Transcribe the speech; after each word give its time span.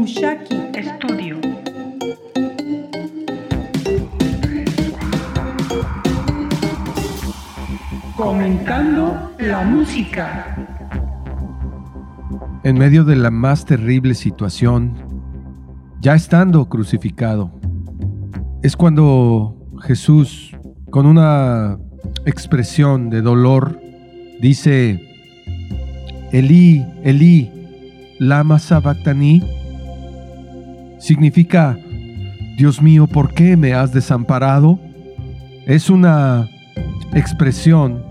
Mushaki 0.00 0.56
Studio. 0.82 1.36
Comentando 8.16 9.30
la 9.38 9.60
música. 9.60 10.56
En 12.64 12.78
medio 12.78 13.04
de 13.04 13.14
la 13.16 13.30
más 13.30 13.66
terrible 13.66 14.14
situación, 14.14 14.94
ya 16.00 16.14
estando 16.14 16.66
crucificado, 16.70 17.50
es 18.62 18.78
cuando 18.78 19.54
Jesús, 19.82 20.56
con 20.88 21.04
una 21.04 21.76
expresión 22.24 23.10
de 23.10 23.20
dolor, 23.20 23.78
dice, 24.40 24.98
Elí, 26.32 26.86
Elí, 27.04 27.50
lama 28.18 28.58
sabactani, 28.58 29.59
significa, 31.00 31.76
Dios 32.56 32.80
mío, 32.80 33.08
¿por 33.08 33.34
qué 33.34 33.56
me 33.56 33.74
has 33.74 33.92
desamparado? 33.92 34.78
Es 35.66 35.90
una 35.90 36.48
expresión 37.14 38.04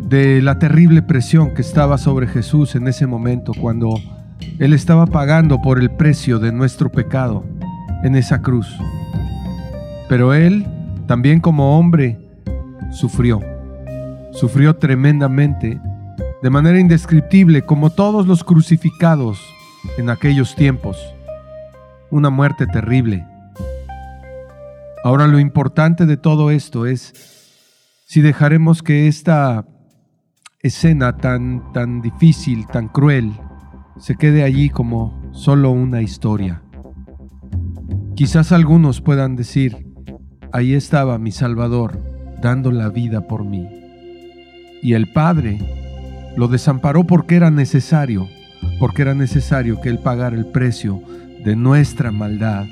de 0.00 0.42
la 0.42 0.58
terrible 0.58 1.00
presión 1.00 1.54
que 1.54 1.62
estaba 1.62 1.96
sobre 1.96 2.26
Jesús 2.26 2.74
en 2.74 2.88
ese 2.88 3.06
momento 3.06 3.52
cuando 3.58 3.94
Él 4.58 4.74
estaba 4.74 5.06
pagando 5.06 5.62
por 5.62 5.80
el 5.80 5.90
precio 5.90 6.38
de 6.38 6.52
nuestro 6.52 6.90
pecado 6.90 7.44
en 8.02 8.16
esa 8.16 8.42
cruz. 8.42 8.68
Pero 10.08 10.34
Él, 10.34 10.66
también 11.06 11.40
como 11.40 11.78
hombre, 11.78 12.18
sufrió. 12.90 13.40
Sufrió 14.32 14.76
tremendamente, 14.76 15.80
de 16.42 16.50
manera 16.50 16.78
indescriptible, 16.78 17.62
como 17.62 17.90
todos 17.90 18.26
los 18.26 18.44
crucificados 18.44 19.40
en 19.96 20.10
aquellos 20.10 20.54
tiempos. 20.54 21.13
Una 22.10 22.30
muerte 22.30 22.66
terrible. 22.66 23.26
Ahora 25.04 25.26
lo 25.26 25.38
importante 25.38 26.06
de 26.06 26.16
todo 26.16 26.50
esto 26.50 26.86
es 26.86 27.12
si 28.06 28.20
dejaremos 28.20 28.82
que 28.82 29.08
esta 29.08 29.66
escena 30.62 31.16
tan, 31.16 31.72
tan 31.72 32.00
difícil, 32.00 32.66
tan 32.66 32.88
cruel, 32.88 33.32
se 33.98 34.16
quede 34.16 34.42
allí 34.42 34.70
como 34.70 35.30
solo 35.32 35.70
una 35.70 36.00
historia. 36.02 36.62
Quizás 38.14 38.52
algunos 38.52 39.00
puedan 39.00 39.36
decir, 39.36 39.86
ahí 40.52 40.74
estaba 40.74 41.18
mi 41.18 41.32
Salvador 41.32 42.00
dando 42.40 42.70
la 42.70 42.88
vida 42.88 43.26
por 43.26 43.44
mí. 43.44 43.68
Y 44.82 44.94
el 44.94 45.12
Padre 45.12 45.58
lo 46.36 46.48
desamparó 46.48 47.04
porque 47.04 47.36
era 47.36 47.50
necesario, 47.50 48.28
porque 48.78 49.02
era 49.02 49.14
necesario 49.14 49.80
que 49.80 49.88
Él 49.88 49.98
pagara 49.98 50.36
el 50.36 50.46
precio 50.46 51.02
de 51.44 51.56
nuestra 51.56 52.10
maldad, 52.10 52.64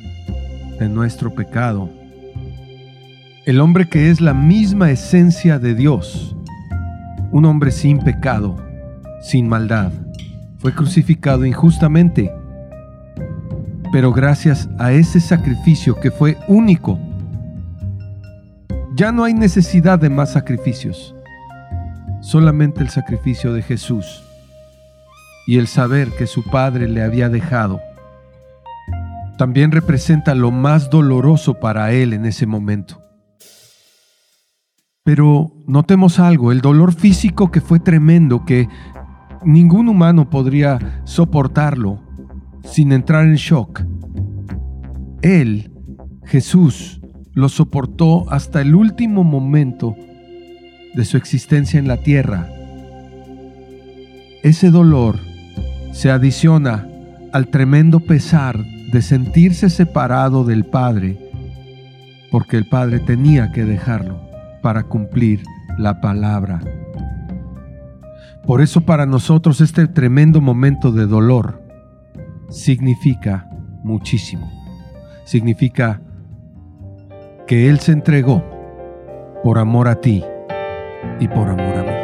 de 0.79 0.89
nuestro 0.89 1.35
pecado. 1.35 1.91
El 3.45 3.61
hombre 3.61 3.87
que 3.87 4.11
es 4.11 4.23
la 4.23 4.33
misma 4.33 4.91
esencia 4.91 5.59
de 5.59 5.75
Dios, 5.75 6.35
un 7.33 7.45
hombre 7.45 7.71
sin 7.71 7.99
pecado, 7.99 8.57
sin 9.21 9.47
maldad, 9.47 9.93
fue 10.59 10.73
crucificado 10.73 11.45
injustamente. 11.45 12.33
Pero 13.93 14.11
gracias 14.11 14.71
a 14.79 14.93
ese 14.93 15.21
sacrificio 15.21 16.01
que 16.01 16.11
fue 16.11 16.39
único, 16.49 16.99
ya 18.95 19.13
no 19.13 19.25
hay 19.25 19.35
necesidad 19.35 19.99
de 19.99 20.09
más 20.09 20.33
sacrificios, 20.33 21.15
solamente 22.23 22.81
el 22.81 22.89
sacrificio 22.89 23.53
de 23.53 23.61
Jesús 23.61 24.23
y 25.47 25.59
el 25.59 25.67
saber 25.67 26.09
que 26.13 26.27
su 26.27 26.43
Padre 26.43 26.89
le 26.89 27.03
había 27.03 27.29
dejado. 27.29 27.81
También 29.39 29.73
representa 29.73 30.35
lo 30.35 30.51
más 30.51 30.91
doloroso 30.91 31.55
para 31.55 31.93
él 31.93 32.13
en 32.13 32.27
ese 32.27 32.47
momento. 32.47 33.01
Pero 35.05 35.53
notemos 35.67 36.21
algo, 36.21 36.53
el 36.53 36.61
dolor 36.61 36.95
físico 36.95 37.51
que 37.51 37.61
fue 37.61 37.81
tremendo, 37.81 38.45
que 38.45 38.69
ningún 39.45 39.89
humano 39.89 40.31
podría 40.31 41.03
soportarlo 41.05 42.01
sin 42.65 42.93
entrar 42.93 43.25
en 43.25 43.35
shock. 43.35 43.83
Él, 45.23 45.73
Jesús, 46.25 47.01
lo 47.35 47.49
soportó 47.49 48.31
hasta 48.31 48.61
el 48.61 48.75
último 48.75 49.25
momento 49.25 49.97
de 50.95 51.05
su 51.05 51.17
existencia 51.17 51.79
en 51.79 51.89
la 51.89 51.97
tierra. 51.97 52.49
Ese 54.43 54.71
dolor 54.71 55.19
se 55.93 56.11
adiciona 56.11 56.87
al 57.33 57.49
tremendo 57.49 58.01
pesar 58.01 58.65
de 58.93 59.01
sentirse 59.01 59.71
separado 59.71 60.45
del 60.45 60.67
Padre, 60.67 61.19
porque 62.31 62.59
el 62.59 62.69
Padre 62.69 63.01
tenía 63.01 63.51
que 63.51 63.65
dejarlo 63.65 64.21
para 64.61 64.85
cumplir 64.85 65.43
la 65.79 66.01
palabra. 66.03 66.61
Por 68.47 68.61
eso 68.61 68.83
para 68.83 69.07
nosotros 69.07 69.63
este 69.63 69.89
tremendo 69.89 70.43
momento 70.43 70.93
de 70.93 71.07
dolor 71.07 71.63
significa 72.51 73.49
muchísimo. 73.83 74.51
Significa 75.25 76.03
que 77.47 77.71
Él 77.71 77.81
se 77.81 77.93
entregó 77.93 78.45
por 79.43 79.59
amor 79.59 79.89
a 79.89 80.01
ti 80.01 80.23
y 81.19 81.29
por 81.29 81.49
amor 81.49 81.79
a 81.79 81.83
mí. 81.83 82.02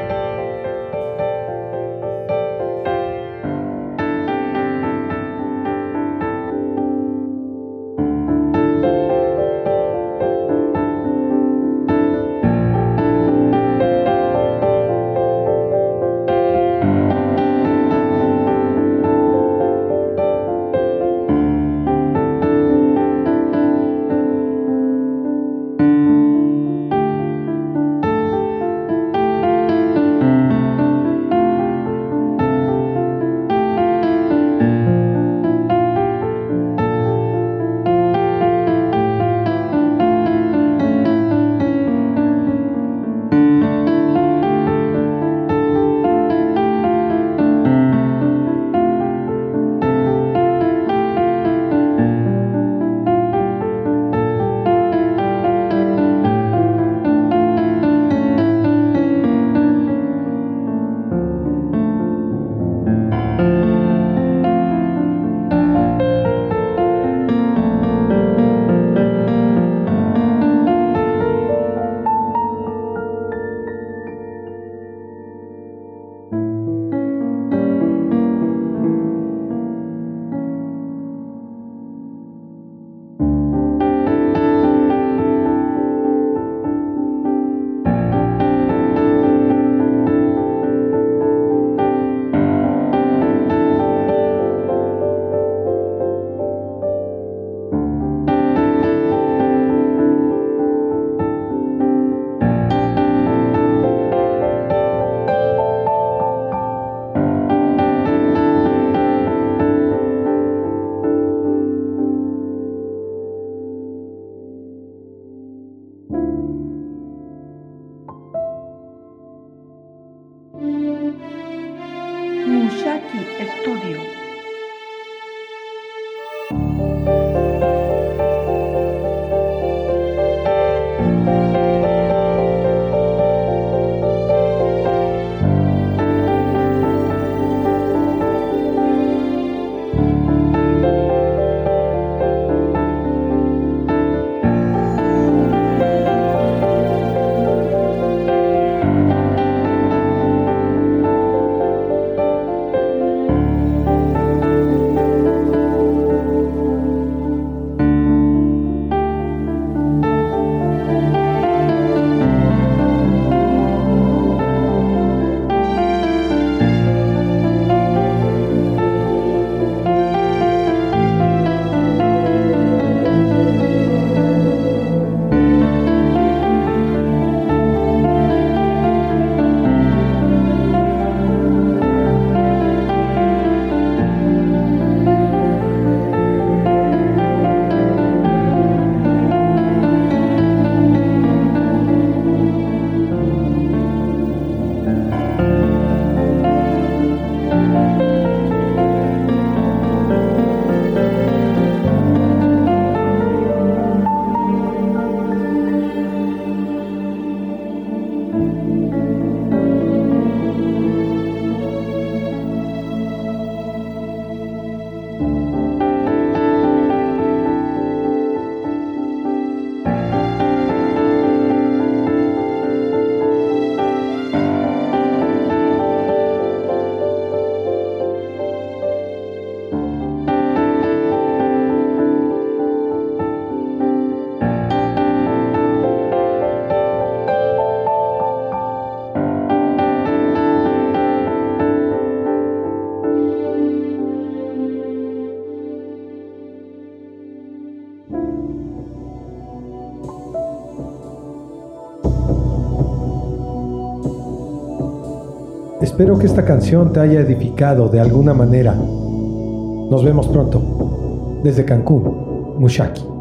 Espero 255.88 256.18
que 256.18 256.26
esta 256.26 256.44
canción 256.44 256.92
te 256.92 257.00
haya 257.00 257.20
edificado 257.20 257.88
de 257.88 257.99
alguna 257.99 258.35
manera. 258.35 258.75
Nos 258.75 260.04
vemos 260.04 260.28
pronto. 260.28 261.40
Desde 261.42 261.64
Cancún, 261.64 262.58
Mushaki. 262.58 263.17